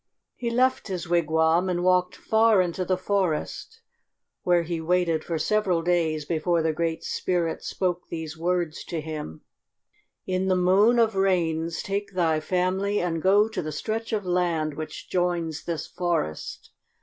He 0.35 0.49
left 0.49 0.87
his 0.87 1.07
wigwam 1.07 1.69
and 1.69 1.83
walked 1.83 2.15
far 2.15 2.59
into 2.59 2.83
the 2.83 2.97
forest, 2.97 3.81
where 4.41 4.63
he 4.63 4.81
waited 4.81 5.23
for 5.23 5.37
several 5.37 5.83
days 5.83 6.25
before 6.25 6.63
the 6.63 6.73
Great 6.73 7.03
Spirit 7.03 7.63
spoke 7.63 8.07
these 8.09 8.35
words 8.35 8.83
to 8.85 8.99
him: 8.99 9.41
"In 10.25 10.47
the 10.47 10.55
moon 10.55 10.97
of 10.97 11.13
rains 11.15 11.83
take 11.83 12.15
thy 12.15 12.39
family 12.39 12.99
and 12.99 13.21
go 13.21 13.47
to 13.49 13.61
the 13.61 13.71
stretch 13.71 14.11
of 14.11 14.25
land 14.25 14.73
which 14.73 15.07
joins 15.07 15.65
this 15.65 15.85
forest. 15.85 16.71